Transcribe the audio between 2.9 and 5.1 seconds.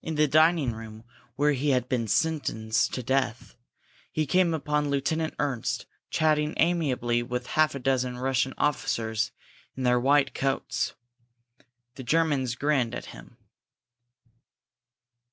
to death, he came upon